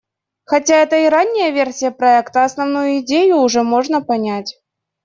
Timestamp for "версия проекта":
1.51-2.43